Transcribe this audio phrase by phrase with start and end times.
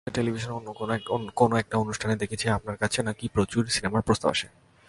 [0.01, 0.53] আচ্ছা, টেলিভিশনে
[1.35, 4.47] কোন একটা অনুষ্ঠানে দেখেছি আপনার কাছে নাকি প্রচুর সিনেমার প্রস্তাব আসে।